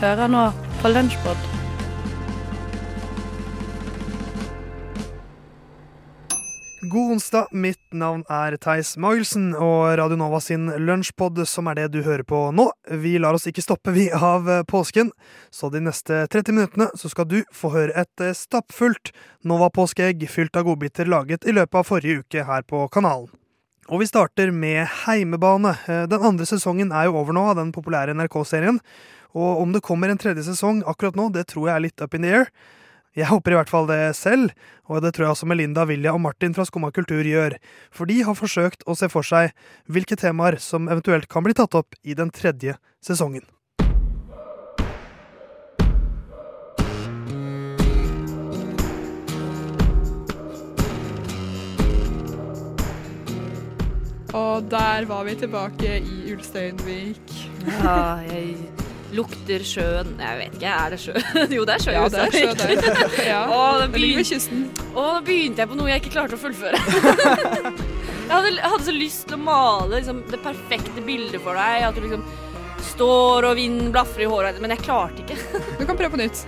[0.00, 0.46] Hører nå
[0.80, 1.40] på Lunsjpod.
[6.90, 11.90] God onsdag, mitt navn er Theis Magelsen, og Radio Nova sin lunsjpod, som er det
[11.92, 12.70] du hører på nå.
[13.02, 15.12] Vi lar oss ikke stoppe, vi, av eh, påsken,
[15.52, 19.12] så de neste 30 minuttene så skal du få høre et eh, stappfullt
[19.44, 23.28] Nova-påskeegg fylt av godbiter laget i løpet av forrige uke her på kanalen.
[23.90, 25.76] Og vi starter med Heimebane.
[25.90, 28.80] Eh, Den andre sesongen er jo over nå av den populære NRK-serien,
[29.36, 32.14] og om det kommer en tredje sesong akkurat nå, det tror jeg er litt up
[32.14, 32.50] in the air.
[33.18, 34.52] Jeg håper i hvert fall det selv,
[34.86, 37.56] og det tror jeg også Melinda, Vilja og Martin fra Skumma kultur gjør,
[37.90, 39.50] for de har forsøkt å se for seg
[39.90, 43.42] hvilke temaer som eventuelt kan bli tatt opp i den tredje sesongen.
[54.30, 57.34] Og der var vi tilbake i Ulsteinvik.
[57.66, 58.79] Ja, jeg
[59.16, 61.14] lukter sjøen Jeg vet ikke, er det sjø?
[61.56, 61.94] Jo, det er sjø.
[61.96, 63.00] Ja, det er sjø der.
[63.32, 63.40] Ja.
[63.86, 64.62] Det ligger ved kysten.
[64.92, 66.78] Å, da begynte jeg på noe jeg ikke klarte å fullføre.
[66.84, 71.88] jeg, hadde, jeg hadde så lyst til å male liksom, det perfekte bildet for deg.
[71.88, 72.24] At du liksom
[72.94, 75.36] står og vinden blafrer i håret, men jeg klarte ikke.
[75.80, 76.44] Du kan prøve på nytt.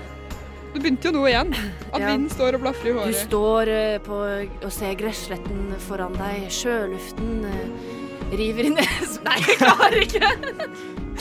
[0.72, 1.50] Du begynte jo nå igjen.
[1.92, 2.06] At Ja.
[2.06, 4.20] vinden står og blafrer i Du står eh, på
[4.64, 8.01] og ser gressletten foran deg, sjøluften eh,
[8.38, 9.16] river i nes...
[9.26, 10.32] Nei, jeg klarer ikke!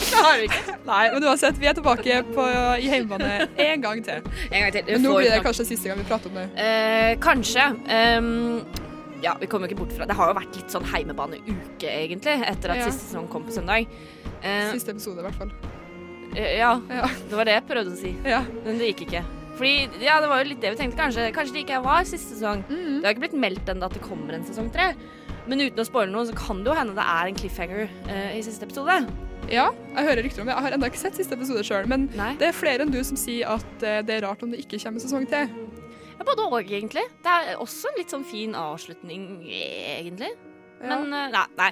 [0.02, 0.74] Jeg klarer ikke.
[0.88, 2.44] Nei, men uansett, vi er tilbake på,
[2.80, 3.28] i hjemmebane
[3.60, 4.22] en gang til.
[4.48, 4.86] En gang til.
[4.88, 6.46] Men nå blir det kanskje siste gang vi prater om det.
[6.58, 7.66] Eh, kanskje.
[8.18, 8.62] Um,
[9.22, 12.72] ja, vi kommer ikke bort fra Det har jo vært litt sånn heimebaneuke, egentlig, etter
[12.74, 12.88] at Ja.
[12.88, 13.86] siste sesong kom på søndag.
[14.42, 15.52] Eh, Siste episode, i hvert fall.
[16.34, 17.06] eh, ja, Ja.
[17.28, 18.16] det var det jeg prøvde å si.
[18.26, 18.42] Ja.
[18.64, 19.24] Men det gikk ikke.
[19.60, 20.98] Fordi, ja, det var jo litt det vi tenkte.
[20.98, 22.64] Kanskje, kanskje det ikke var siste sesong.
[22.72, 22.98] Mm.
[22.98, 24.94] Det har ikke blitt meldt ennå at det kommer en sesong tre.
[25.50, 28.30] Men uten å spoile noe, så kan det jo hende det er en cliffhanger uh,
[28.36, 29.00] i siste episode.
[29.50, 29.66] ja,
[29.96, 30.54] jeg hører rykter om det.
[30.54, 32.32] Jeg har ennå ikke sett siste episode sjøl, men Nei.
[32.40, 34.80] det er flere enn du som sier at uh, det er rart om det ikke
[34.84, 35.50] kommer sesong til.
[36.12, 37.02] Ja, både òg, egentlig.
[37.24, 40.30] Det er også en litt sånn fin avslutning, egentlig.
[40.82, 40.96] Ja.
[40.98, 41.68] Men eh, nei, nei.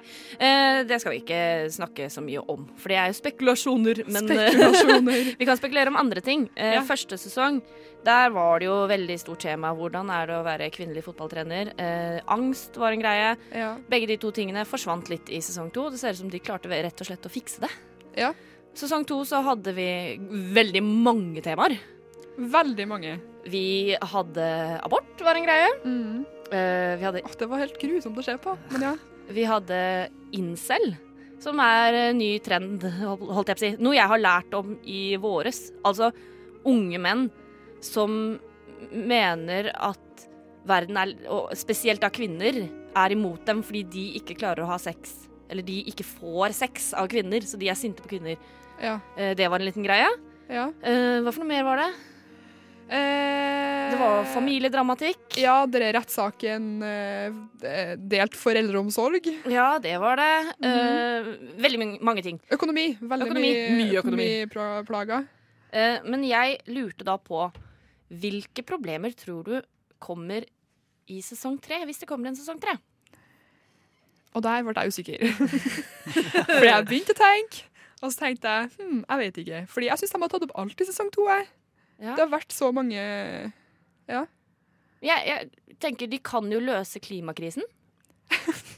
[0.87, 1.39] Det skal vi ikke
[1.75, 4.03] snakke så mye om, for det er jo spekulasjoner.
[4.07, 5.31] Men Spekulasjoner.
[5.41, 6.45] vi kan spekulere om andre ting.
[6.55, 6.83] Ja.
[6.87, 7.59] Første sesong,
[8.05, 9.73] der var det jo veldig stort tema.
[9.77, 11.73] Hvordan er det å være kvinnelig fotballtrener?
[11.77, 13.35] Eh, angst var en greie.
[13.53, 13.75] ja.
[13.91, 15.91] Begge de to tingene forsvant litt i sesong to.
[15.91, 17.71] Det ser ut som de klarte rett og slett å fikse det.
[18.17, 18.33] Ja.
[18.75, 20.17] Sesong to så hadde vi
[20.55, 21.77] veldig mange temaer.
[22.41, 23.19] Veldig mange.
[23.51, 24.47] Vi hadde
[24.81, 25.69] abort, var en greie.
[25.85, 26.25] Mm.
[26.51, 28.97] Eh, vi hadde oh, det var helt grusomt å se på, men ja.
[29.31, 29.77] Vi hadde
[30.35, 30.97] incel,
[31.39, 33.69] som er ny trend, holdt jeg på å si.
[33.79, 35.69] Noe jeg har lært om i våres.
[35.87, 36.09] Altså
[36.67, 37.29] unge menn
[37.81, 38.39] som
[38.93, 40.27] mener at
[40.67, 44.77] verden er, og spesielt da kvinner, er imot dem fordi de ikke klarer å ha
[44.79, 45.29] sex.
[45.51, 48.37] Eller de ikke får sex av kvinner, så de er sinte på kvinner.
[48.83, 48.99] Ja.
[49.17, 50.09] Eh, Det var en liten greie.
[50.49, 50.69] ja.
[50.83, 51.91] Eh, Hva for noe mer var det?
[52.91, 55.37] Eh, Det var familiedramatikk.
[55.39, 59.27] Ja, det er rettssaken eh, delt foreldreomsorg.
[59.51, 60.55] Ja, det var det.
[60.63, 61.31] Eh,
[61.61, 62.41] Veldig mange- mange ting.
[62.51, 62.97] Økonomi.
[63.01, 63.53] Veldig Økonomi.
[63.79, 64.87] mye økonomiplager.
[64.87, 65.29] økonomi.
[65.73, 67.53] Eh, Men jeg lurte da på
[68.11, 69.57] hvilke problemer tror du
[70.03, 70.47] kommer
[71.11, 72.77] i sesong tre, hvis det kommer en sesong tre?
[74.35, 75.25] Og der ble jeg usikker.
[76.61, 77.65] For jeg begynte å tenke,
[78.01, 79.63] og så tenkte jeg hm, jeg vet ikke.
[79.73, 81.27] Fordi jeg syns de har tatt opp alt i sesong to.
[81.31, 81.49] Jeg.
[82.01, 82.15] Ja.
[82.15, 82.97] Det har vært så mange
[85.05, 87.67] Jeg, jeg tenker de kan jo løse klimakrisen.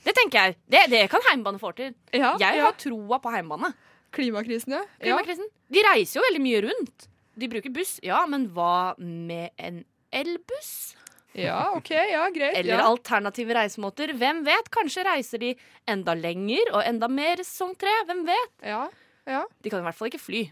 [0.03, 0.57] Det tenker jeg.
[0.73, 1.93] Det, det kan heimbane få til.
[2.11, 2.67] Ja, Jeg ja.
[2.67, 3.73] har troa på heimbane.
[4.13, 4.83] Klimakrisen, ja.
[4.99, 5.05] ja.
[5.05, 5.49] Klimakrisen.
[5.73, 7.07] De reiser jo veldig mye rundt.
[7.35, 10.95] De bruker buss, ja, men hva med en elbuss?
[11.33, 12.59] Ja, OK, ja, greit.
[12.61, 12.85] Eller ja.
[12.85, 14.13] alternative reisemåter.
[14.21, 14.67] Hvem vet?
[14.75, 15.55] Kanskje reiser de
[15.89, 17.93] enda lenger og enda mer sesong tre.
[18.11, 18.53] Hvem vet?
[18.69, 18.83] Ja,
[19.25, 19.47] ja.
[19.65, 20.43] De kan i hvert fall ikke fly.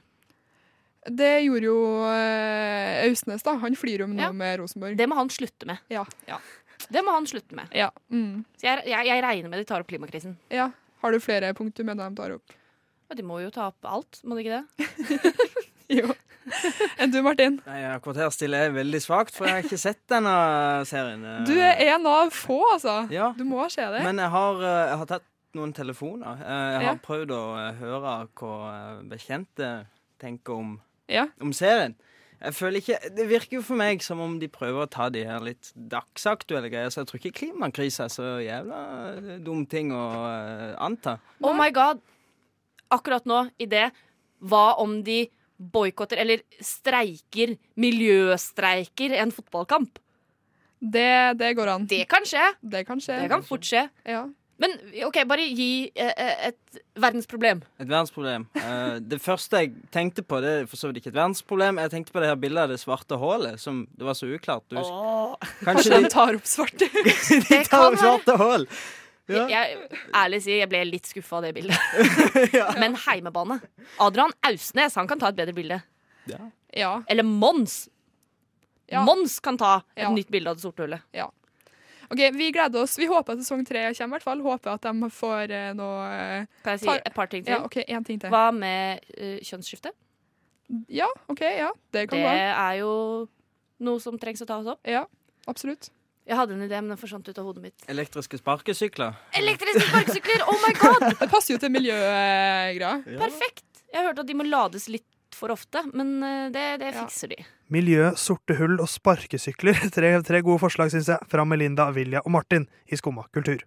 [1.04, 1.76] Det gjorde jo
[2.08, 3.54] eh, Austnes, da.
[3.60, 4.32] Han flyr jo nå Ja.
[4.32, 4.96] med Rosenborg.
[4.96, 5.80] Det må han slutte med.
[5.92, 6.06] Ja.
[6.28, 6.40] ja.
[6.88, 7.68] Det må han slutte med.
[7.76, 7.90] ja.
[8.12, 8.44] Mm.
[8.56, 10.38] Så jeg, jeg, jeg regner med de tar opp klimakrisen.
[10.48, 10.70] ja.
[11.00, 12.52] Har du flere punkt du mener de tar opp?
[13.08, 15.30] Ja, de må jo ta opp alt, må de ikke det?
[15.98, 16.12] Jo.
[16.98, 17.58] Enn du, Martin?
[17.66, 20.32] Nei, Akkurat her stiller veldig svakt, for jeg har ikke sett denne
[20.88, 21.22] serien.
[21.24, 21.40] eh.
[21.46, 22.94] Du er en av få, altså.
[23.12, 24.02] Ja, Du må se det.
[24.06, 26.38] men jeg har, eh, jeg har tatt noen telefoner.
[26.40, 27.00] Eh, Jeg har Ja.
[27.04, 27.42] prøvd å
[27.78, 29.86] høre hva bekjente
[30.20, 31.26] tenker om, Ja.
[31.40, 31.94] om serien.
[32.40, 35.24] Jeg føler ikke, Det virker jo for meg som om de prøver å ta de
[35.24, 40.76] her litt dagsaktuelle greier, så jeg tror ikke klimakrisa er så jævla dum ting å
[40.80, 41.18] anta.
[41.42, 42.00] Oh my god!
[42.90, 43.90] Akkurat nå, i det
[44.42, 45.28] Hva om de
[45.60, 50.00] boikotter, eller streiker, miljøstreiker, en fotballkamp?
[50.80, 51.88] Det, det går an.
[51.88, 52.46] Det kan skje.
[52.60, 53.18] Det kan skje.
[53.20, 53.84] Det kan fort skje.
[54.08, 54.24] Ja.
[54.60, 54.74] Men
[55.06, 57.62] OK, bare gi eh, eh, et verdensproblem.
[57.80, 58.44] Et verdensproblem.
[58.56, 61.80] Uh, det første jeg tenkte på, det er for så vidt ikke et verdensproblem.
[61.80, 64.66] Jeg tenkte på det her bildet av det svarte hullet, som det var så uklart.
[64.68, 65.32] Du, oh,
[65.64, 66.90] Kanskje de tar opp svarte
[67.48, 68.68] de tar opp svarte hull!
[69.30, 69.46] Ja.
[69.48, 71.78] Jeg, ærlig si, jeg ble litt skuffa av det bildet.
[72.56, 72.70] Ja.
[72.80, 73.60] Men heimebane.
[74.02, 75.80] Adrian Ausnes han kan ta et bedre bilde.
[76.76, 76.92] Ja.
[77.10, 77.88] Eller Mons.
[78.90, 79.04] Ja.
[79.06, 80.10] Mons kan ta et Ja.
[80.10, 81.02] nytt bilde av det sorte hullet.
[82.10, 82.96] OK, vi gleder oss.
[82.98, 84.40] Vi håper at sesong tre kommer, i hvert fall.
[84.42, 87.54] Håper at de får eh, noe eh, Kan jeg si Tar- et par ting til?
[87.54, 88.32] Ja, OK, en ting til.
[88.34, 89.92] Hva med uh, kjønnsskifte?
[90.90, 91.68] Ja, OK, ja.
[91.94, 92.32] Det kan Det gå.
[92.34, 92.90] er jo
[93.86, 94.82] noe som trengs å tas opp.
[94.90, 95.04] Ja,
[95.46, 95.92] absolutt.
[96.28, 97.84] Jeg hadde en idé, men den forsvant ut av hodet mitt.
[97.90, 99.14] Elektriske sparkesykler.
[99.40, 100.40] Elektriske sparkesykler!
[100.46, 101.02] Oh my god!
[101.22, 102.92] Det passer jo til miljøgreia.
[103.18, 103.64] Perfekt!
[103.90, 106.20] Jeg har hørt at de må lades litt for ofte, men
[106.54, 107.36] det, det, fikser Ja.
[107.40, 107.44] de.
[107.70, 109.74] Miljø, sorte hull og sparkesykler.
[109.96, 113.60] Tre, tre gode forslag, syns jeg, fra Melinda, Vilja og Martin i Skumma kultur.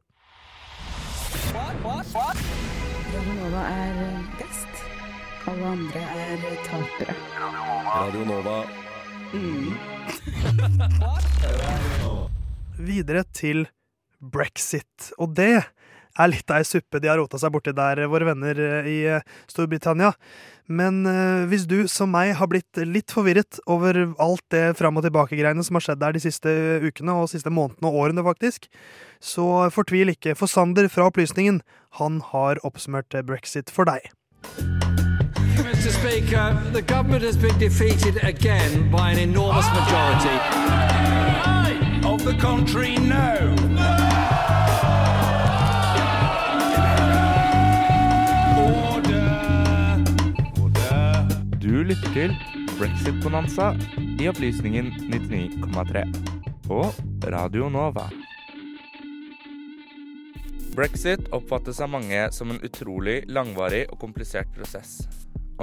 [1.54, 3.94] Radio Nova er
[4.40, 4.74] best.
[5.52, 7.16] Alle andre er tapere.
[7.90, 8.58] Radio Nova.
[12.80, 13.68] Videre til
[14.24, 15.12] brexit.
[15.20, 15.66] Og det
[16.14, 18.98] er litt av ei suppe de har rota seg borti der, våre venner eh, i
[19.16, 20.14] eh, Storbritannia.
[20.72, 25.08] Men eh, hvis du, som meg, har blitt litt forvirret over alt det fram og
[25.08, 26.54] tilbake-greiene som har skjedd der de siste
[26.86, 28.70] ukene og siste månedene og årene, faktisk,
[29.24, 31.64] så fortvil ikke, for Sander fra Opplysningen,
[32.00, 34.14] han har oppsummert brexit for deg.
[35.84, 35.92] Mr.
[35.92, 41.83] Speaker, the government has been defeated again by an enormous majority.
[42.06, 43.56] Of the country, no.
[48.60, 49.30] Order.
[50.62, 51.26] Order.
[51.62, 52.36] Du lytter til
[52.80, 53.74] Brexit-bonanza
[54.20, 56.04] i Opplysningen 99,3
[56.68, 56.84] på
[57.24, 58.10] Radio Nova.
[60.76, 65.04] Brexit oppfattes av mange som en utrolig langvarig og komplisert prosess.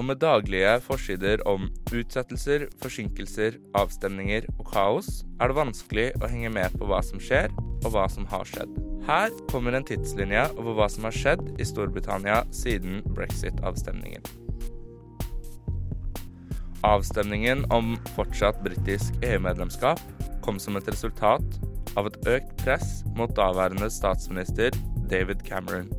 [0.00, 6.48] Og med daglige forsider om utsettelser, forsinkelser, avstemninger og kaos, er det vanskelig å henge
[6.54, 7.52] med på hva som skjer,
[7.84, 8.72] og hva som har skjedd.
[9.04, 14.24] Her kommer en tidslinje over hva som har skjedd i Storbritannia siden brexit-avstemningen.
[16.88, 20.00] Avstemningen om fortsatt britisk EU-medlemskap
[20.40, 21.60] kom som et resultat
[22.00, 24.72] av et økt press mot daværende statsminister
[25.12, 25.92] David Cameron,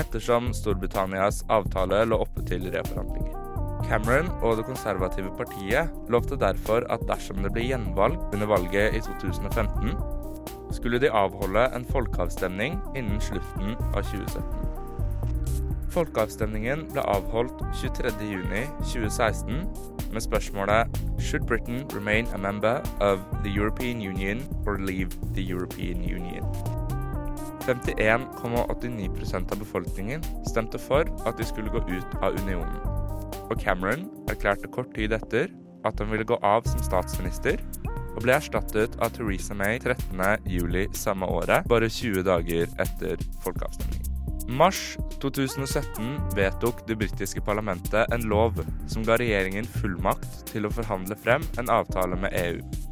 [0.00, 3.36] ettersom Storbritannias avtale lå oppe til reforhandlinger.
[3.86, 9.00] Cameron og det konservative partiet lovte derfor at dersom det ble gjenvalg under valget i
[9.00, 9.94] 2015,
[10.74, 14.42] skulle de avholde en folkeavstemning innen slutten av 2017.
[15.96, 19.62] Folkeavstemningen ble avholdt 23.6.2016
[20.12, 26.02] med spørsmålet Should Britain remain a member of the European Union or leave the European
[26.02, 26.75] Union?
[27.66, 32.78] 51,89% av befolkningen stemte for at de skulle gå ut av unionen.
[33.50, 35.50] Og Cameron erklærte kort tid etter
[35.86, 37.60] at han ville gå av som statsminister,
[38.16, 40.94] og ble erstattet av Theresa May 13.07.
[40.96, 44.12] samme året, bare 20 dager etter folkeavstemningen.
[44.46, 51.18] Mars 2017 vedtok det britiske parlamentet en lov som ga regjeringen fullmakt til å forhandle
[51.18, 52.85] frem en avtale med EU.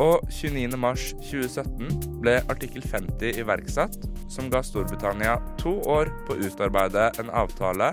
[0.00, 3.98] Og 29.3.2017 ble artikkel 50 iverksatt,
[4.32, 7.92] som ga Storbritannia to år på å utarbeide en avtale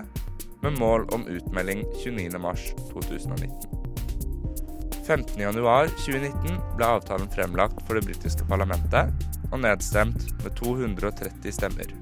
[0.64, 3.78] med mål om utmelding 29.3.2019.
[5.08, 11.94] 15.1.2019 ble avtalen fremlagt for det britiske parlamentet og nedstemt med 230 stemmer.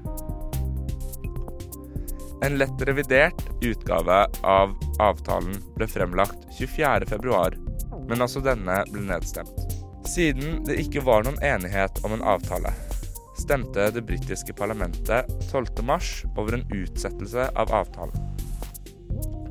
[2.46, 7.46] En lett revidert utgave av avtalen ble fremlagt 24.2,
[8.10, 9.65] men også denne ble nedstemt.
[10.06, 12.70] Siden det ikke var noen enighet om en avtale,
[13.40, 18.14] stemte det britiske parlamentet 12.3 over en utsettelse av avtalen.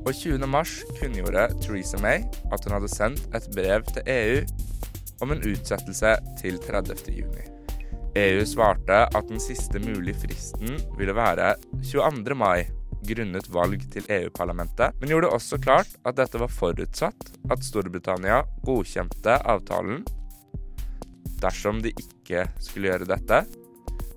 [0.06, 0.46] Og 20.
[0.48, 4.40] mars kunngjorde Theresa May at hun hadde sendt et brev til EU
[5.26, 7.04] om en utsettelse til 30.
[7.10, 7.46] juni.
[8.16, 12.38] EU svarte at den siste mulige fristen ville være 22.
[12.38, 12.64] mai
[13.06, 19.36] grunnet valg til EU-parlamentet, men gjorde også klart at dette var forutsatt at Storbritannia godkjente
[19.46, 20.06] avtalen.
[21.46, 23.44] Dersom de ikke skulle gjøre dette,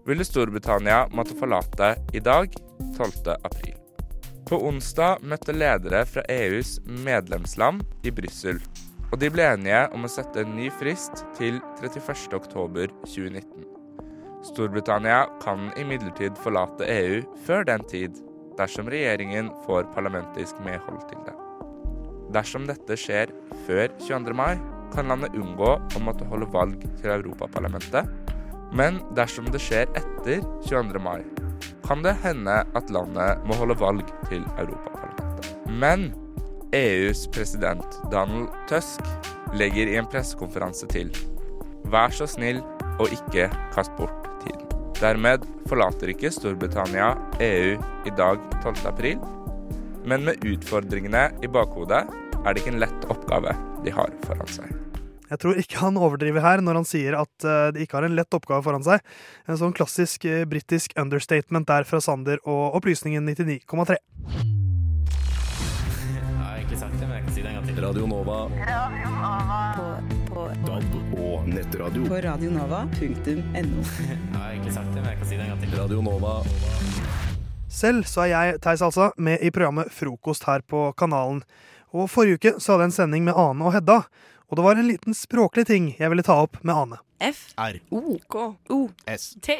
[0.08, 2.54] ville Storbritannia måtte forlate i dag,
[2.96, 3.34] 12.
[3.36, 3.74] april.
[4.48, 8.62] På onsdag møtte ledere fra EUs medlemsland i Brussel,
[9.12, 13.66] og de ble enige om å sette en ny frist til 31.10.2019.
[14.48, 18.16] Storbritannia kan imidlertid forlate EU før den tid,
[18.56, 21.36] dersom regjeringen får parlamentisk medhold til det.
[22.32, 23.32] Dersom dette skjer
[23.66, 24.36] før 22.
[24.36, 24.56] mai,
[24.94, 28.08] kan landet unngå å måtte holde valg til Europaparlamentet,
[28.72, 31.00] Men dersom det skjer etter 22.
[31.00, 31.22] mai,
[31.86, 35.54] kan det hende at landet må holde valg til Europaparlamentet.
[35.80, 36.10] Men
[36.76, 39.00] EUs president Donald Tusk
[39.56, 41.12] legger i en pressekonferanse til
[41.88, 42.60] Vær så snill
[42.98, 44.66] og ikke kast bort tiden.
[44.98, 48.84] Dermed forlater ikke Storbritannia EU i dag 12.
[48.90, 49.22] april,
[50.04, 52.04] men med utfordringene i bakhodet
[52.44, 53.54] er det ikke en lett oppgave
[53.84, 54.72] de har foran seg.
[55.28, 58.16] Jeg tror ikke han overdriver her når han sier at eh, de ikke har en
[58.16, 59.04] lett oppgave foran seg.
[59.48, 63.98] En sånn klassisk uh, britisk understatement der fra Sander og Opplysningen 99,3.
[66.08, 67.58] Jeg har egentlig sagt det, men jeg kan si det en.
[67.78, 68.48] Radio Nova.
[69.76, 69.84] På,
[70.32, 72.02] på, DAB og nettradio.
[72.08, 73.84] på radionova.no.
[75.28, 75.36] Si.
[75.76, 76.34] Radio Nova.
[77.70, 81.44] Selv så er jeg, Theis altså, med i programmet Frokost her på kanalen.
[81.94, 84.02] Og forrige uke så hadde jeg en sending med Ane og Hedda.
[84.48, 86.98] Og det var en liten språklig ting jeg ville ta opp med Ane.
[87.24, 87.48] F.
[87.60, 87.78] R.
[87.92, 88.18] O.
[88.30, 88.44] K.
[88.72, 88.78] O.
[89.08, 89.30] S.
[89.44, 89.56] T.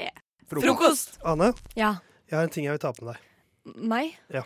[0.48, 1.18] Frokost.
[1.28, 1.96] Ane, Ja.
[2.30, 3.24] jeg har en ting jeg vil ta opp med deg.
[3.76, 4.14] Meg?
[4.32, 4.44] Ja.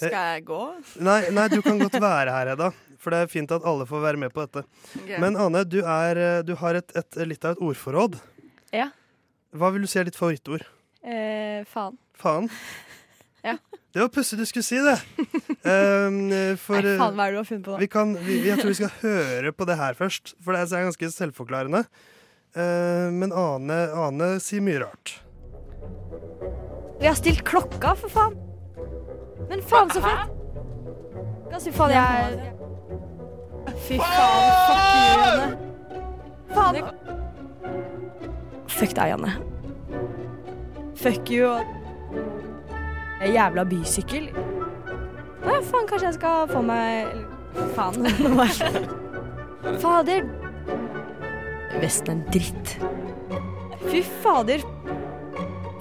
[0.00, 0.60] Skal jeg gå?
[1.04, 2.70] Nei, nei, du kan godt være her, Hedda.
[3.00, 4.64] For det er fint at alle får være med på dette.
[4.96, 5.10] Ok.
[5.20, 8.16] Men Ane, du, er, eh, du har et, et, litt av et ordforråd.
[8.74, 8.88] Ja.
[9.56, 10.64] Hva vil du si er ditt favorittord?
[11.04, 11.96] Eh, faen.
[12.20, 12.48] Faen?
[13.44, 13.54] Ja.
[13.90, 14.98] Det var pussig du skulle si det.
[15.66, 16.30] Um,
[16.62, 17.78] for Nei, eh, faen, hva er det du har funnet på da?
[17.82, 20.86] vi kan, vi, jeg tror vi skal høre på det her først, for det er
[20.86, 21.82] ganske selvforklarende.
[22.54, 25.16] Uh, men Ane, Ane sier mye rart.
[27.00, 28.38] Vi har stilt klokka, for faen.
[29.50, 30.32] Men faen, så fett.
[31.50, 32.56] Kan si faen, jeg
[33.86, 35.46] Fy faen, fuck you, Janne.
[36.54, 36.76] Faen.
[38.70, 39.36] Fuck deg, Janne.
[41.00, 41.79] Fuck you.
[43.20, 44.30] Jævla bysykkel.
[45.40, 47.10] Å ja, faen, kanskje jeg skal få meg
[47.74, 48.06] Faen.
[49.82, 50.24] Fader.
[51.80, 52.74] Vesten er dritt.
[53.90, 54.62] Fy fader.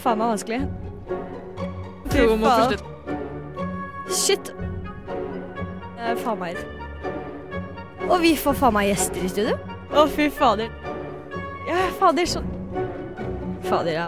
[0.01, 0.60] Faen meg vanskelig.
[2.10, 2.81] Fy fader.
[2.81, 3.17] faen.
[4.10, 4.53] Shit.
[6.24, 6.58] Faen meg
[8.10, 9.58] Og vi får faen meg gjester i studio.
[9.93, 10.72] Å, fy fader.
[11.69, 12.48] Ja, fader, sånn
[13.69, 14.08] Fader, ja.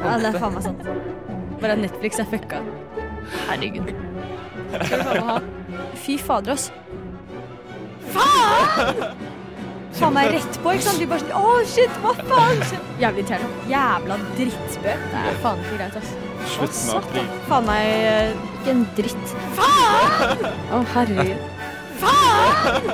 [0.00, 0.82] Ja, det er faen meg sant.
[1.60, 2.60] Bare Netflix er fucka.
[3.48, 3.88] Herregud.
[4.84, 5.38] Skal vi ha
[5.96, 6.68] Fy fader, ass.
[8.12, 9.00] Faen!
[9.96, 11.00] Faen meg rett på, ikke sant?
[11.00, 12.60] De bare sånn Å, shit, hva faen?
[13.00, 13.64] Jævlig irriterende.
[13.72, 15.06] Jævla drittspøk.
[15.12, 16.12] Det er faen ikke greit, ass.
[16.52, 17.16] Slutt alt.
[17.48, 19.34] Faen meg eh, ikke en dritt.
[19.58, 20.46] Faen!
[20.76, 21.40] Å, herregud.
[22.04, 22.92] Faen!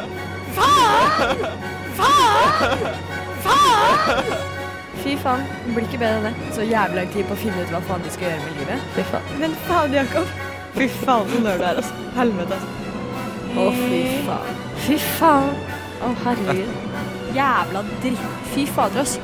[0.57, 1.45] Faen!
[1.99, 2.89] Faen!
[3.43, 4.52] Faen!
[5.03, 5.43] Fy faen.
[5.67, 6.53] Det blir ikke bedre enn det.
[6.55, 8.87] Så jævlig lang tid på å finne ut hva faen de skal gjøre med livet.
[8.95, 9.33] Fy faen.
[9.41, 10.35] Men faen, Jakob.
[10.77, 12.07] Fy faen, så nerd du er, altså.
[12.17, 12.79] Helvete, altså.
[13.53, 14.61] Å, fy faen.
[14.87, 15.51] Fy faen.
[16.03, 16.77] Å, herregud.
[17.37, 18.29] Jævla dritt.
[18.53, 19.19] Fy fader, ass.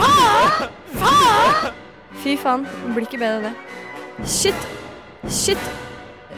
[0.00, 0.66] Faen!
[0.96, 1.70] Faen!
[2.24, 2.66] Fy faen.
[2.66, 4.26] Det blir ikke bedre enn det.
[4.28, 4.66] Shit.
[5.28, 5.70] Shit.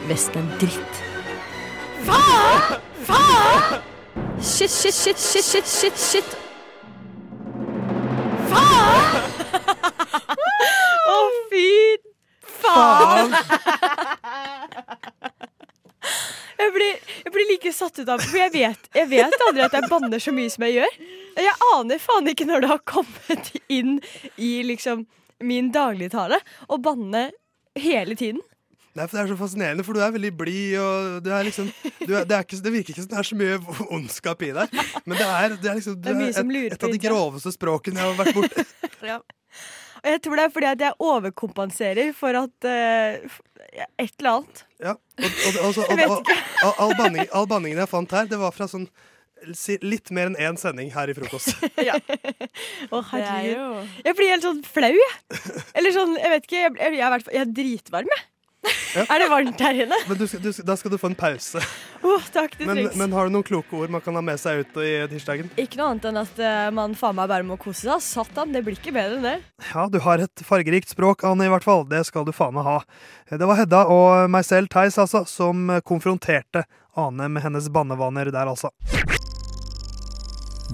[0.09, 1.03] Vesten er dritt.
[2.07, 2.79] Faen!
[3.09, 3.83] Faen!
[4.43, 6.39] Shit, shit, shit, shit, shit, shit, shit.
[8.53, 9.33] Faen!
[11.13, 11.17] Å,
[11.51, 11.67] fy
[12.61, 13.33] faen!
[16.63, 16.93] Jeg blir,
[17.25, 20.21] jeg blir like satt ut av For jeg vet, jeg vet aldri at jeg banner
[20.21, 20.93] så mye som jeg gjør.
[21.43, 23.97] Jeg aner faen ikke når det har kommet inn
[24.37, 25.05] i liksom
[25.43, 26.37] min dagligtale
[26.71, 27.31] å banne
[27.75, 28.39] hele tiden.
[28.93, 30.73] Nei, for Det er så fascinerende, for du er veldig blid.
[30.77, 31.69] og du er liksom,
[32.05, 34.51] du er, det, er ikke, det virker ikke som det er så mye ondskap i
[34.53, 34.75] deg.
[35.05, 38.03] Men det er, det er, liksom, du Det er et, et av de groveste språkene
[38.03, 38.67] jeg har vært borti.
[40.03, 43.37] Og jeg tror det er fordi at jeg overkompenserer for at uh,
[44.01, 44.63] Et eller annet.
[44.83, 46.31] Ja, og, og, og, og Jeg og, og,
[46.63, 48.89] all, all, banning, all banningen jeg fant her, det var fra sånn
[49.83, 51.55] litt mer enn én sending her i frokost.
[52.93, 53.95] Å, herregud.
[54.05, 55.39] Jeg blir helt sånn flau, jeg.
[55.79, 56.61] Eller sånn, jeg vet ikke.
[56.61, 58.23] Jeg, jeg, jeg, er, jeg er dritvarm, jeg.
[58.93, 59.97] Er det varmt her inne?
[60.07, 61.59] Men du, du, da skal du få en pause.
[62.03, 64.61] Oh, takk, det Men, men har du noen kloke ord man kan ha med seg
[64.63, 65.49] ut i tirsdagen?
[65.59, 68.03] Ikke noe annet enn at eh, man faen meg bare må kose seg.
[68.05, 69.35] Satan, det blir ikke bedre enn det.
[69.71, 71.83] Ja, du har et fargerikt språk, Anne, i hvert fall.
[71.89, 72.77] Det skal du faen meg ha.
[73.31, 76.65] Det var Hedda og meg selv, Theis, altså, som konfronterte
[76.99, 78.69] Ane med hennes bannevaner der, altså.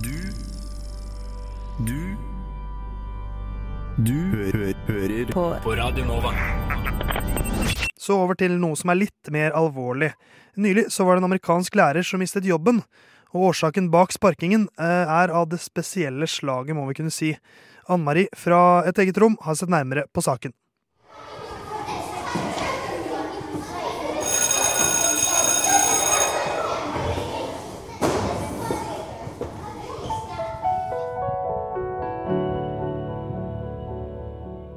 [0.03, 0.15] Du
[1.87, 1.95] Du
[4.03, 6.35] Du hø hører På På Radio Nova.
[7.99, 10.13] Så over til noe som er litt mer alvorlig.
[10.55, 12.81] Nylig så var det en amerikansk lærer som mistet jobben.
[13.35, 17.35] Og årsaken bak sparkingen eh, er av det spesielle slaget, må vi kunne si.
[17.89, 20.55] Ann Mari fra et eget rom har sett nærmere på saken.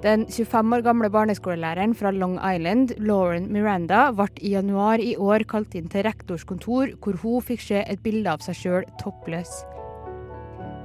[0.02, 5.44] Den 25 år gamle barneskolelæreren fra Long Island, Lauren Miranda, ble i januar i år
[5.46, 9.62] kalt inn til rektors kontor, hvor hun fikk se et bilde av seg sjøl toppløs.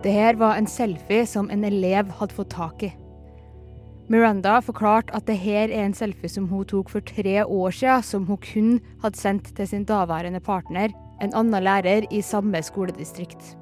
[0.05, 2.93] Det her var en selfie som en elev hadde fått tak i.
[4.07, 8.05] Miranda forklarte at det her er en selfie som hun tok for tre år siden,
[8.05, 10.93] som hun kun hadde sendt til sin daværende partner,
[11.25, 13.55] en annen lærer i samme skoledistrikt.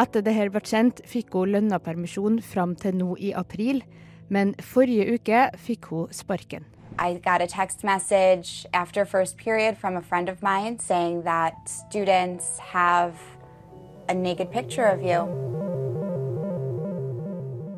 [0.00, 3.84] Etter det her ble kjent, fikk hun lønna permisjon fram til nå i april,
[4.30, 6.64] men forrige uke fikk hun sparken.
[6.98, 11.54] I got a text message after first period from a friend of mine saying that
[11.66, 13.14] students have
[14.08, 15.50] a naked picture of you.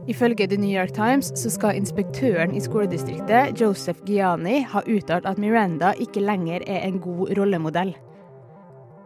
[0.09, 5.39] Ifølge The New York Times så skal inspektøren i skoledistriktet, Joseph Giani, ha uttalt at
[5.39, 7.95] Miranda ikke lenger er en god rollemodell.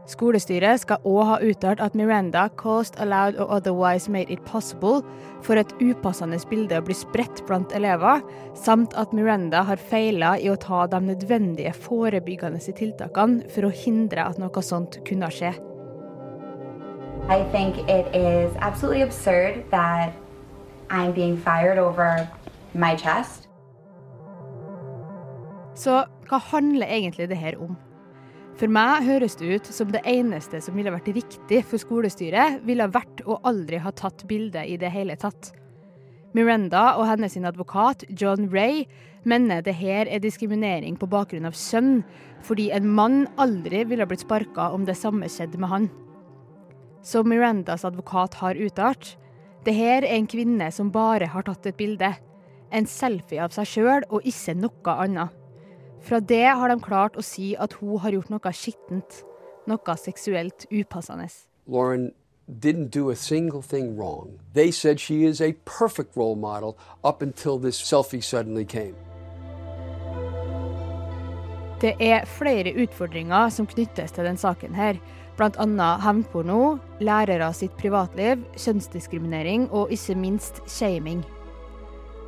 [0.06, 5.02] Skolestyret skal òg ha uttalt at Miranda caused, allowed or otherwise made it possible
[5.42, 8.22] for et upassende bilde å bli spredt blant elever,
[8.54, 14.28] samt at Miranda har feila i å ta de nødvendige forebyggende tiltakene for å hindre
[14.28, 15.56] at noe sånt kunne skje.
[17.26, 20.14] I think it is absolutely absurd that
[20.88, 22.28] I'm being fired over
[22.74, 23.48] my chest.
[25.74, 27.74] Så hva handler egentlig det her om?
[28.56, 32.88] For meg høres det ut som det eneste som ville vært riktig for skolestyret, ville
[32.88, 35.50] vært å aldri ha tatt bilde i det hele tatt.
[36.36, 38.86] Miranda og hennes advokat John Ray
[39.28, 42.00] mener det her er diskriminering på bakgrunn av sønn,
[42.44, 45.92] fordi en mann aldri ville blitt sparka om det samme skjedde med han.
[47.04, 49.16] Som Mirandas advokat har uttalt,
[49.68, 52.14] det her er en kvinne som bare har tatt et bilde.
[52.72, 55.45] En selfie av seg sjøl og ikke noe annet.
[56.06, 59.24] Fra det har de klart å si at hun har gjort noe skittent.
[59.66, 61.26] Noe seksuelt upassende.
[61.66, 62.12] Lauren
[62.46, 64.38] didn't do a single thing wrong.
[64.54, 68.94] They said she is a perfect role model up until this selfie suddenly came.
[71.82, 75.02] Det er flere utfordringer som knyttes til denne saken her.
[75.36, 81.26] Annet hevnporno, lærere sitt privatliv, kjønnsdiskriminering og ikke minst shaming.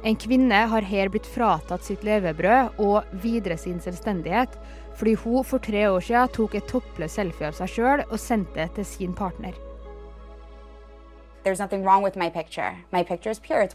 [0.07, 4.55] En kvinne har her blitt fratatt sitt levebrød og videre sin selvstendighet,
[4.99, 8.61] fordi hun for tre år siden tok et toppløst selfie av seg sjøl og sendte
[8.61, 9.57] det til sin partner.
[11.45, 12.77] There's nothing wrong with my picture.
[12.93, 13.67] My picture pure.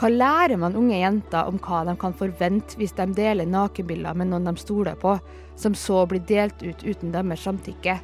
[0.00, 4.30] Hva lærer man unge jenter om hva de kan forvente hvis de deler nakenbilder med
[4.30, 5.18] noen de stoler på,
[5.56, 7.98] som så blir delt ut uten deres samtykke?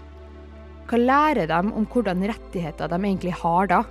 [0.87, 3.83] Hva lærer de om hvordan rettigheter de egentlig har da?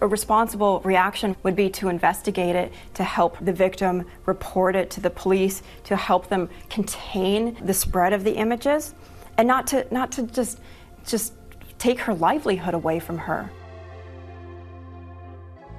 [0.00, 5.00] A responsible reaction would be to investigate it, to help the victim report it to
[5.00, 8.94] the police, to help them contain the spread of the images,
[9.38, 10.60] and not to not to just
[11.06, 11.32] just
[11.78, 13.48] take her livelihood away from her.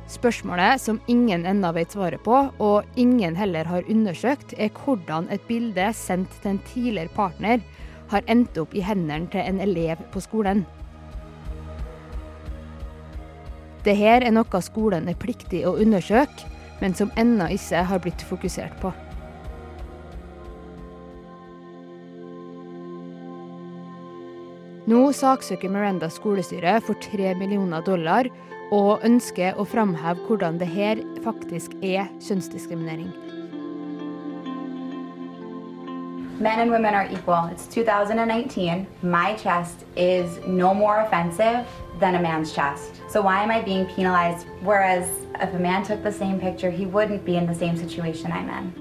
[0.08, 5.42] Spørsmålet som ingen ennå vet svaret på, og ingen heller har undersøkt, er hvordan et
[5.48, 7.64] bilde sendt til en tidligere partner
[8.12, 10.66] har endt opp i hendene til en elev på skolen.
[13.86, 16.48] Det her er noe skolen er pliktig å undersøke,
[16.82, 18.90] men som ennå ikke har blitt fokusert på.
[24.90, 28.30] Nå saksøker Miranda skolestyret for tre millioner dollar
[28.74, 33.14] og ønsker å framheve hvordan det her faktisk er kjønnsdiskriminering.
[36.38, 37.50] Men and women are equal.
[37.54, 38.86] It's 2019.
[39.02, 41.66] My chest is no more offensive
[42.00, 43.02] than a man's chest.
[43.10, 44.48] So why am I being penalized?
[44.64, 45.06] Whereas
[45.42, 48.50] if a man took the same picture, he wouldn't be in the same situation I'm
[48.60, 48.74] in.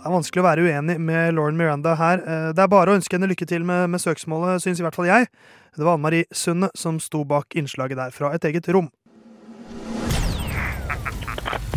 [0.00, 2.22] Det er vanskelig å være uenig med Lauren Miranda her.
[2.24, 4.96] Eh, Det er bare å ønske henne lykke til med, med søksmålet, syns i hvert
[4.96, 5.26] fall jeg.
[5.76, 8.88] Det var Anne Marie Sunde som sto bak innslaget der fra et eget rom.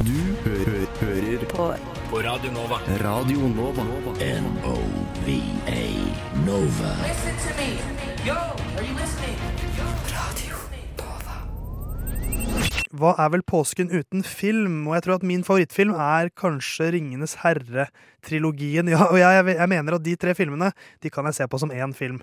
[0.04, 1.68] Du hører, hø hører På,
[2.10, 2.80] på Radio Nova.
[3.04, 3.84] Radio Nova.
[4.24, 5.84] N-O-V-A
[6.48, 6.96] Nova.
[7.04, 8.13] Listen to me.
[8.24, 9.34] Yo, are you listening?
[12.94, 14.84] Hva er vel påsken uten film?
[14.88, 18.88] Og jeg tror at min favorittfilm er kanskje Ringenes herre-trilogien.
[18.94, 20.70] Ja, og jeg, jeg mener at de tre filmene
[21.02, 22.22] de kan jeg se på som én film.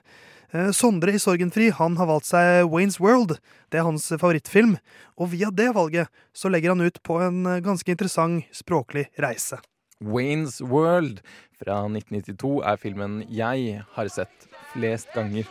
[0.54, 3.36] Eh, Sondre i Sorgenfri han har valgt seg Waynes World.
[3.68, 4.78] Det er hans favorittfilm.
[5.20, 9.58] Og via det valget så legger han ut på en eh, ganske interessant språklig reise.
[10.00, 11.20] Waynes World
[11.60, 15.50] fra 1992 er filmen jeg har sett flest ganger.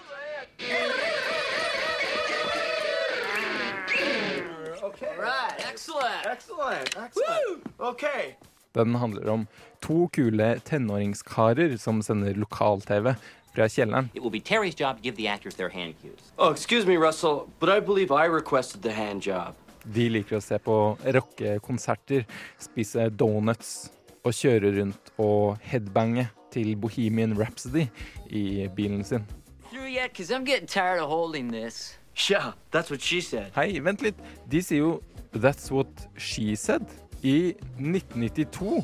[5.01, 5.15] Okay.
[5.17, 5.53] Right.
[5.71, 6.25] Excellent.
[6.25, 6.97] Excellent.
[6.97, 7.63] Excellent.
[7.79, 8.35] Okay.
[8.73, 9.47] Den handler om
[9.81, 13.15] to kule tenåringskarer som sender lokal-TV
[13.55, 14.09] fra kjelleren.
[14.13, 16.33] It will be Terry's job to give the actors their hand cues.
[16.38, 19.55] Oh, excuse me, Russell, but I believe I requested the hand job.
[19.85, 22.25] De liker å se på rockekonserter,
[22.59, 23.89] spise donuts
[24.27, 27.88] og kjøre rundt og headbange til Bohemian Rhapsody
[28.27, 29.23] i bilen sin.
[29.71, 30.12] Through yet?
[30.12, 31.95] Because I'm getting tired of holding this.
[32.29, 33.51] Yeah, that's what she said.
[33.55, 34.17] Hei, vent litt.
[34.49, 35.01] De sier jo
[35.32, 36.89] 'That's what she said'.
[37.23, 38.84] I 1992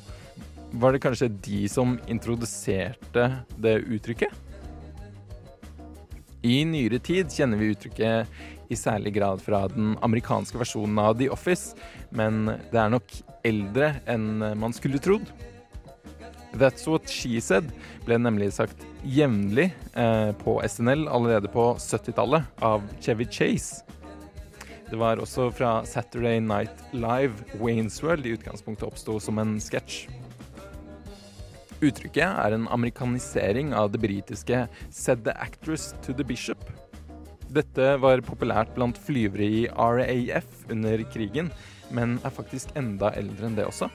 [0.74, 4.32] var det kanskje de som introduserte det uttrykket?
[6.44, 8.28] I nyere tid kjenner vi uttrykket
[8.70, 11.76] i særlig grad fra den amerikanske versjonen av The Office,
[12.12, 13.08] men det er nok
[13.46, 15.32] eldre enn man skulle trodd.
[16.56, 17.72] That's What She Said
[18.06, 23.84] ble nemlig sagt jevnlig eh, på SNL allerede på 70-tallet av Chevy Chase.
[24.90, 30.06] Det var også fra Saturday Night Live Waynes World i utgangspunktet oppsto som en sketsj.
[31.84, 36.72] Uttrykket er en amerikanisering av det britiske 'said the actress to the bishop'.
[37.52, 41.52] Dette var populært blant flyvere i RAF under krigen,
[41.92, 43.90] men er faktisk enda eldre enn det også.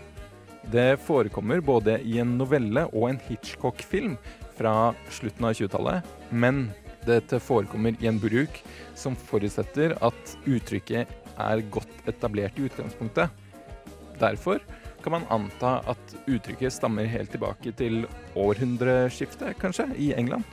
[0.68, 4.16] Det forekommer både i en novelle og en Hitchcock-film
[4.58, 6.66] fra slutten av 20-tallet, men
[7.08, 8.60] dette forekommer i en bruk
[8.98, 11.08] som forutsetter at uttrykket
[11.40, 13.32] er godt etablert i utgangspunktet.
[14.20, 14.60] Derfor
[15.00, 18.04] kan man anta at uttrykket stammer helt tilbake til
[18.36, 20.44] århundreskiftet, kanskje, i England.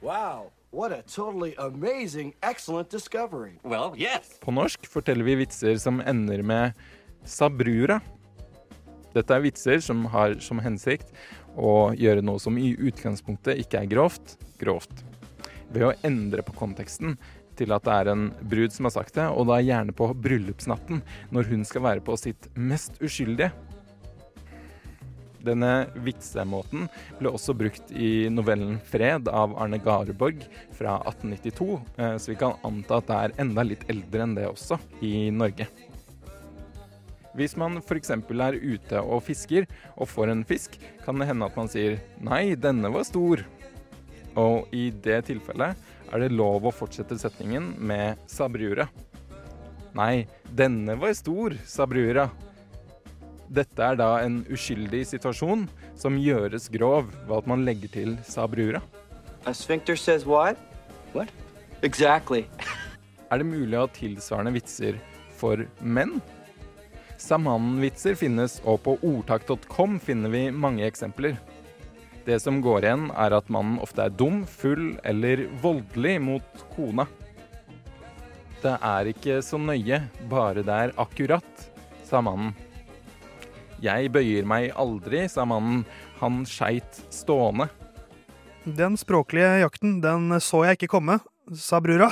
[0.00, 3.58] Wow, what a totally amazing, excellent discovery.
[3.62, 4.38] Well, yes.
[4.40, 6.72] På norsk forteller vi vitser som ender med
[7.28, 8.00] sabrura.
[9.14, 11.10] Dette er vitser som har som hensikt
[11.58, 15.02] å gjøre noe som i utgangspunktet ikke er grovt, grovt.
[15.70, 17.16] Ved å endre på konteksten
[17.58, 21.02] til at det er en brud som har sagt det, og da gjerne på bryllupsnatten,
[21.34, 23.52] når hun skal være på sitt mest uskyldige.
[25.40, 30.44] Denne vitsemåten ble også brukt i novellen 'Fred' av Arne Gareborg
[30.76, 34.50] fra 1892, eh, så vi kan anta at det er enda litt eldre enn det
[34.50, 35.68] også i Norge.
[37.34, 38.10] Hvis man f.eks.
[38.10, 39.66] er ute og fisker
[39.96, 43.44] og får en fisk, kan det hende at man sier 'nei, denne var stor'.
[44.36, 45.76] Og i det tilfellet
[46.10, 48.88] er det lov å fortsette setningen med 'sa brura'.
[49.94, 52.30] Nei, denne var stor, sa brura.
[53.50, 58.46] Dette er da en uskyldig situasjon som gjøres grov ved at man legger til 'sa
[58.46, 58.82] brura'.
[59.46, 60.56] A sphincter says what?
[61.14, 61.28] What?
[61.82, 62.46] Exactly.
[63.30, 64.98] Er det mulig å ha tilsvarende vitser
[65.38, 66.20] for menn?
[67.20, 71.36] Samannen-vitser finnes, og på ordtak.com finner vi mange eksempler.
[72.24, 77.06] Det som går igjen, er at mannen ofte er dum, full eller voldelig mot kona.
[78.60, 80.02] Det er ikke så nøye,
[80.32, 81.68] bare det er akkurat,
[82.04, 82.52] sa mannen.
[83.80, 85.86] Jeg bøyer meg aldri, sa mannen.
[86.20, 87.70] Han skeit stående.
[88.64, 91.16] Den språklige jakten den så jeg ikke komme,
[91.56, 92.10] sa brura.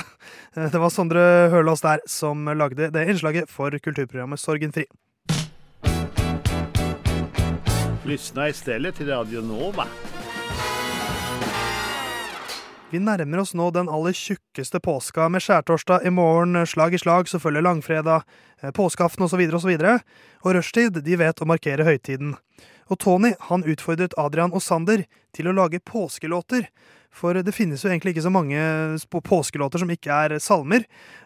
[0.53, 4.85] Det var Sondre Hørlås der som lagde det innslaget for kulturprogrammet Sorgenfri.
[8.09, 9.85] Lyssna stedet til Radio Nova.
[12.89, 17.27] Vi nærmer oss nå den aller tjukkeste påska, med skjærtorsdag i morgen, slag i slag,
[17.29, 18.23] så følger langfredag,
[18.63, 19.43] eh, påskeaften osv.
[19.53, 19.75] osv.
[19.77, 19.99] Og,
[20.41, 22.33] og rushtid, de vet å markere høytiden.
[22.89, 26.69] Og Tony han utfordret Adrian og Sander til å lage påskelåter.
[27.09, 28.59] For det finnes jo egentlig ikke så mange
[29.25, 30.83] påskelåter som ikke er salmer.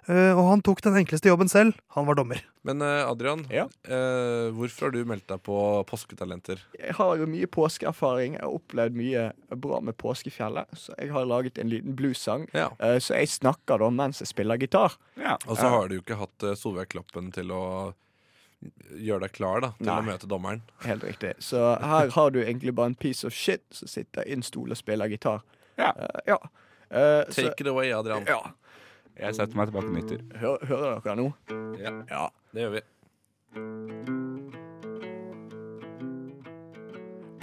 [0.08, 1.76] eh, Og han tok den enkleste jobben selv.
[1.98, 2.40] Han var dommer.
[2.64, 3.66] Men eh, Adrian, ja.
[4.56, 5.58] hvorfor har du meldt deg på
[5.90, 6.62] Påsketalenter?
[6.80, 8.38] Jeg har jo mye påskeerfaring.
[8.40, 9.26] Jeg har opplevd mye
[9.60, 10.72] bra med påskefjellet.
[10.72, 12.48] Så jeg har laget en liten bluessang.
[12.56, 12.70] Ja.
[13.04, 14.96] Så jeg snakker da mens jeg spiller gitar.
[15.20, 17.64] Og så har du jo ikke hatt eh, Solveig Kloppen til å
[18.98, 20.00] gjøre deg klar da, til Nei.
[20.00, 20.62] å møte dommeren.
[20.86, 21.34] Helt riktig.
[21.44, 24.72] Så her har du egentlig bare en piece of shit som sitter i en stol
[24.72, 25.42] og spiller gitar.
[25.78, 25.92] Ja.
[25.98, 26.38] Uh, ja.
[27.30, 28.26] Så- Take it away, Adrian.
[28.28, 28.42] Ja.
[29.20, 30.22] Jeg setter meg tilbake og nyter.
[30.42, 31.28] Hø hører dere nå?
[32.10, 32.30] Ja.
[32.54, 32.82] Det gjør vi.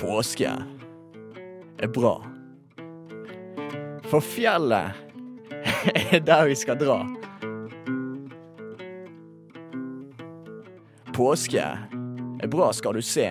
[0.01, 0.51] Påske
[1.81, 2.15] er bra.
[4.11, 4.97] For fjellet
[6.17, 6.99] er der vi skal dra.
[11.21, 11.61] Påske
[12.43, 13.27] er bra, skal du se.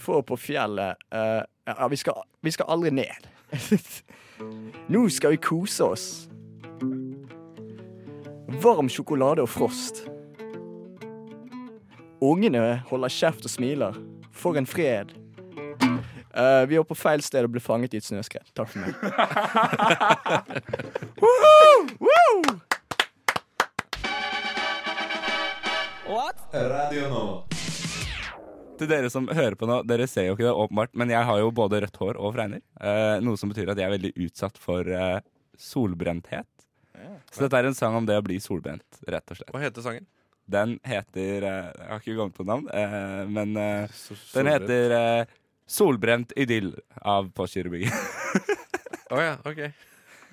[0.00, 3.28] For på fjellet uh, Ja, vi skal, vi skal aldri ned.
[4.94, 6.06] Nå skal vi kose oss.
[8.64, 10.06] Varm sjokolade og frost.
[12.24, 14.00] Ungene holder kjeft og smiler.
[14.32, 15.12] For en fred.
[16.32, 18.48] Uh, vi var på feil sted og ble fanget i et snøskred.
[18.56, 18.96] Takk for meg.
[21.20, 22.71] Woo!
[26.12, 26.28] Woo!
[26.52, 27.20] Radio nå.
[28.76, 31.38] til dere som hører på nå, dere ser jo ikke det åpenbart, men jeg har
[31.40, 32.60] jo både rødt hår og fregner.
[32.84, 35.22] Eh, noe som betyr at jeg er veldig utsatt for eh,
[35.56, 36.48] solbrenthet.
[37.32, 39.54] Så dette er en sang om det å bli solbrent, rett og slett.
[39.54, 40.04] Hva heter sangen?
[40.52, 44.52] Den heter eh, Jeg har ikke kommet på navn, eh, men eh, den solbrent.
[44.52, 45.36] heter eh,
[45.72, 46.74] 'Solbrent idyll'
[47.08, 47.94] av Postgirobygget.
[49.14, 49.62] Å ja, ok.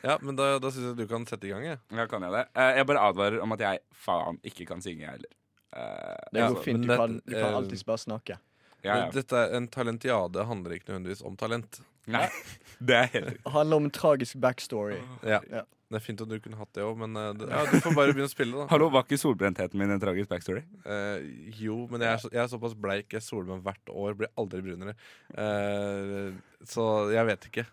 [0.04, 1.80] Ja, men da, da syns jeg du kan sette i gang, jeg.
[1.96, 2.48] Ja, kan jeg det?
[2.58, 5.36] Eh, jeg bare advarer om at jeg faen ikke kan synge, jeg heller.
[5.76, 6.82] Eh, Det går jo fint.
[6.82, 8.38] Du det- kan, du kan eh, alltids bare snakke.
[8.82, 9.10] Ja, ja.
[9.12, 11.82] Dette er En talentiade handler ikke nødvendigvis om talent.
[12.08, 12.30] Nei,
[12.80, 14.98] det er helt Det handler om en tragisk backstory.
[15.24, 15.42] Ja.
[15.52, 15.66] Ja.
[15.90, 17.96] Det er fint at du kunne hatt det òg, men uh, det- ja, du får
[17.98, 18.68] bare begynne å spille, da.
[18.72, 20.62] Hallo, var ikke solbrentheten min en tragisk backstory?
[20.86, 21.18] Uh,
[21.58, 23.10] jo, men jeg er, så, jeg er såpass bleik.
[23.18, 24.14] Jeg soler meg hvert år.
[24.22, 24.94] Blir aldri brunere.
[25.34, 27.66] Uh, så jeg vet ikke.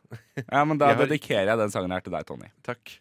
[0.47, 2.49] Ja, men da Jeg har- dedikerer jeg den sangen her til deg, Tony.
[2.65, 2.97] Takk.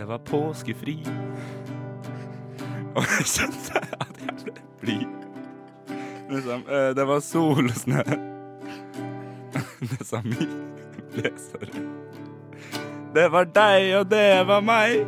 [0.00, 0.94] Det var påskefri.
[2.96, 5.26] Og jeg kjente at jeg ble blid.
[6.30, 8.00] Liksom, eh, det var sol og snø.
[9.90, 10.46] Nesa mi
[11.12, 11.32] ble.
[13.12, 15.04] Det var deg, og det var meg.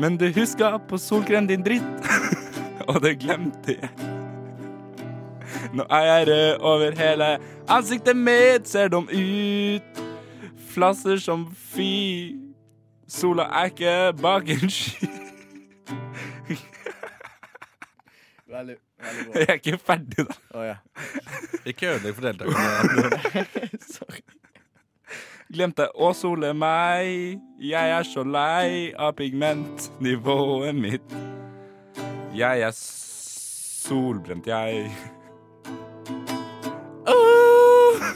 [0.00, 2.08] Men du huska på solkrem, din dritt.
[2.88, 3.92] og det glemte jeg.
[5.76, 7.30] Nå er jeg rød over hele
[7.68, 10.04] ansiktet mitt, ser dum ut.
[10.72, 12.45] Flasser som fy.
[13.08, 15.06] Sola er ikke bak en sky.
[18.46, 19.38] Veldig, veldig bra.
[19.38, 20.34] Jeg er ikke ferdig, da.
[20.54, 20.76] Oh, ja.
[21.66, 23.46] Ikke ødelegg for deltakerne.
[23.94, 24.22] Sorry.
[25.52, 27.38] Glemte å sole meg.
[27.62, 31.16] Jeg er så lei av pigmentnivået mitt.
[32.34, 34.90] Jeg er solbrent, jeg.
[37.06, 38.08] Åh!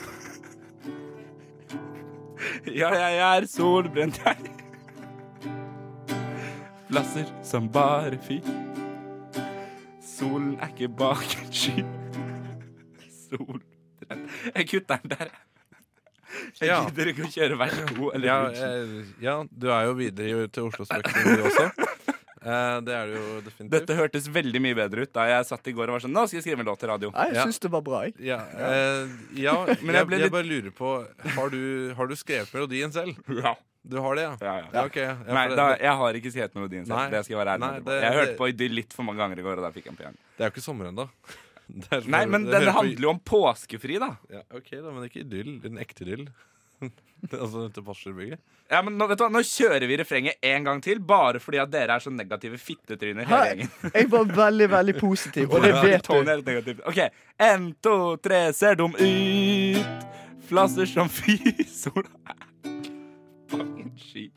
[2.75, 4.60] Ja, jeg er solbrent, jeg.
[6.91, 8.41] Flasser som bare fy.
[10.03, 11.85] Solen er ikke bak en sky.
[13.31, 13.61] Sol
[14.57, 16.67] Jeg kutter den der, jeg.
[16.67, 16.81] Ja.
[16.89, 20.49] gidder ikke å kjøre vers to eller Ja, eh, ja, du er jo videre i-
[20.49, 21.65] til Oslo-spøken du også.
[22.41, 23.71] Eh, det er det jo definitivt.
[23.75, 26.23] Dette hørtes veldig mye bedre ut da jeg satt i går og var sånn Nå
[26.27, 27.11] skal jeg skrive en låt til radio.
[27.13, 27.45] Nei, jeg Ja.
[27.45, 28.15] syns det var bra, jeg.
[28.25, 30.93] Ja, eh, ja Men jeg jeg, jeg bare lurer på
[31.37, 33.19] Har du, har du skrevet melodien selv?
[33.45, 33.55] Ja.
[33.85, 34.33] Du har det, ja?
[34.45, 34.67] Ja, ja.
[34.73, 36.97] Ja, ok, ja, Nei, da, jeg har ikke skrevet melodien selv.
[36.99, 37.11] Nei.
[37.13, 39.39] Det skal jeg være ærlig Nei, det- Jeg hørte på Idyll litt for mange ganger
[39.41, 40.19] i går, og da fikk jeg den på hjernen.
[40.37, 41.07] Det er jo ikke sommer ennå.
[42.11, 44.17] Nei, men det den handler jo om påskefri, da.
[44.33, 45.61] ja, OK, da, men ikke idyll.
[45.65, 46.27] En ekte idyll.
[47.43, 48.41] Altså til Passerbygget.
[48.71, 51.61] Ja, men nå, vet du hva, nå kjører vi refrenget en gang til, bare fordi
[51.63, 53.73] at dere er så negative fittetryner, hele gjengen.
[53.97, 56.35] Jeg var veldig, veldig positiv, og det vet Tony du.
[56.37, 56.85] litt negativ.
[56.89, 57.01] OK.
[57.51, 60.07] En, to, tre, ser dum ut.
[60.51, 61.37] Flasser som fy.
[61.71, 62.47] Sola er
[63.51, 64.29] fucking sky.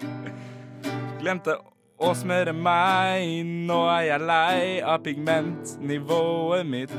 [1.21, 1.55] Glemte
[2.03, 3.45] å smøre meg.
[3.69, 6.93] Nå er jeg lei av pigmentnivået mitt.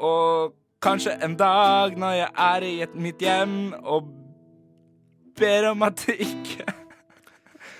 [0.00, 4.08] Og kanskje en dag når jeg er i et, mitt hjem og
[5.40, 6.66] ber om at det ikke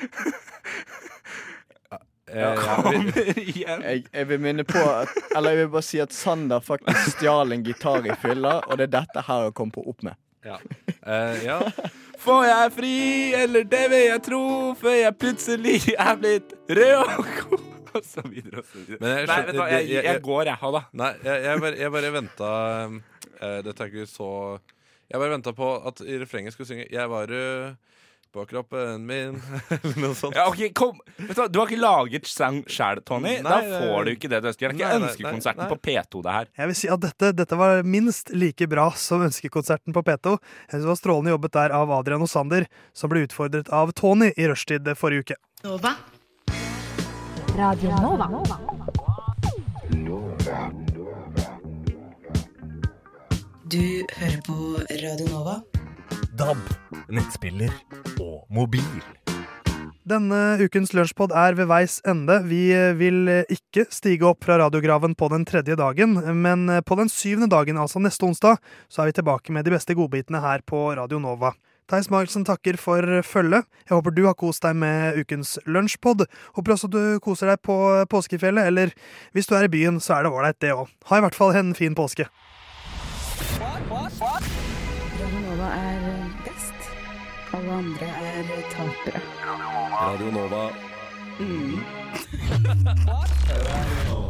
[2.33, 3.83] Eh, kommer igjen.
[3.83, 7.51] Jeg, jeg vil minne på at Eller jeg vil bare si at Sander faktisk stjal
[7.53, 10.15] en gitar i fylla, og det er dette her jeg kom på opp med.
[10.47, 10.61] ja.
[11.01, 11.59] Uh, ja.
[12.21, 12.95] Får jeg fri,
[13.35, 14.45] eller det vil jeg tro,
[14.77, 19.01] før jeg plutselig er blitt rød og god, og så videre og så videre.
[19.03, 20.83] Men jeg Nei, vet du hva, jeg, jeg- jeg- går, jeg, ha det.
[21.03, 22.51] Nei, jeg, jeg bare, jeg bare venta
[22.91, 24.31] uh, Dette er ikke så
[25.11, 27.73] Jeg bare venta på at i refrenget skulle synge 'Jeg var uh,
[28.31, 29.41] på kroppen min',
[29.75, 30.37] eller noe sånt.
[30.39, 31.01] Ja, ok, kom.
[31.19, 33.33] Vet du du har ikke laget sang sjæl, Tony.
[33.43, 34.71] da får du ikke det du ønsker.
[34.71, 36.47] Det er ikke nei, nei, ønskekonserten nei, på P2, det her.
[36.61, 40.37] Jeg vil si at dette, dette var minst like bra som ønskekonserten på P2.
[40.39, 43.91] Jeg synes det var strålende jobbet der av Adrian og Sander, som ble utfordret av
[43.99, 45.35] Tony i rushtid forrige uke.
[45.67, 45.97] Nova.
[47.59, 48.27] Radio Nova.
[53.71, 53.83] Du
[54.19, 54.57] hører på
[55.03, 55.57] Radio Nova.
[56.39, 56.61] DAB,
[57.11, 57.73] nettspiller
[58.21, 58.85] og mobil.
[60.11, 62.41] Denne ukens lunsjpod er ved veis ende.
[62.51, 62.63] Vi
[62.99, 67.79] vil ikke stige opp fra radiograven på den tredje dagen, men på den syvende dagen,
[67.79, 68.59] altså neste onsdag,
[68.89, 71.55] så er vi tilbake med de beste godbitene her på Radio Nova.
[71.91, 73.67] Theis Magelsen takker for følget.
[73.89, 76.23] Jeg håper du har kost deg med ukens lunsjpod.
[76.55, 77.75] Håper også du koser deg på
[78.13, 78.95] påskefjellet, eller
[79.35, 80.87] hvis du er i byen, så er det ålreit, det òg.
[81.11, 82.29] Ha i hvert fall en fin påske.
[83.59, 86.01] Radio Nova er
[86.47, 86.91] best.
[87.59, 89.21] Alle andre er tapere.
[89.99, 90.65] Radio Nova.
[91.41, 91.79] Mm.